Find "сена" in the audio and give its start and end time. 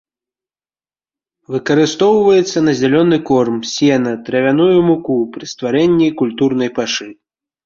3.73-4.11